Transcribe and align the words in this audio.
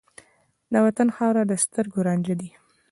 د 0.71 0.73
وطن 0.85 1.07
خاوره 1.15 1.43
د 1.47 1.53
سترګو 1.63 1.99
رانجه 2.07 2.35
ده. 2.41 2.49